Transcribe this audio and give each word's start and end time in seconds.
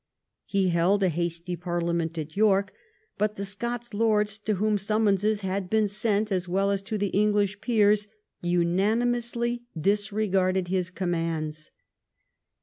He 0.45 0.69
held 0.69 1.03
a 1.03 1.09
hasty 1.09 1.55
parlia 1.55 1.93
ment 1.95 2.17
at 2.17 2.35
York, 2.35 2.73
but 3.19 3.35
the 3.35 3.45
Scots 3.45 3.93
lords, 3.93 4.39
to 4.39 4.55
whom 4.55 4.79
sum 4.79 5.05
monses 5.05 5.41
had 5.41 5.69
been 5.69 5.87
sent 5.87 6.31
as 6.31 6.47
well 6.49 6.71
as 6.71 6.81
to 6.81 6.97
the 6.97 7.09
English 7.09 7.61
peers, 7.61 8.07
unanimously 8.41 9.61
disregarded 9.79 10.69
his 10.69 10.89
commands. 10.89 11.69